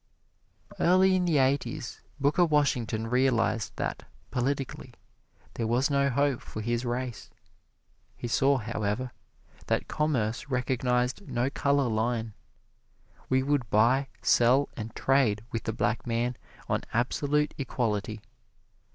Early 0.79 1.15
in 1.15 1.25
the 1.25 1.37
Eighties, 1.37 2.01
Booker 2.19 2.43
Washington 2.43 3.05
realized 3.05 3.73
that, 3.75 4.01
politically, 4.31 4.95
there 5.53 5.67
was 5.67 5.91
no 5.91 6.09
hope 6.09 6.41
for 6.41 6.59
his 6.63 6.85
race. 6.85 7.29
He 8.17 8.27
saw, 8.27 8.57
however, 8.57 9.11
that 9.67 9.87
commerce 9.87 10.49
recognized 10.49 11.27
no 11.27 11.51
color 11.51 11.87
line. 11.87 12.33
We 13.29 13.43
would 13.43 13.69
buy, 13.69 14.07
sell 14.23 14.69
and 14.75 14.95
trade 14.95 15.43
with 15.51 15.65
the 15.65 15.71
black 15.71 16.07
man 16.07 16.35
on 16.67 16.81
absolute 16.93 17.53
equality. 17.59 18.21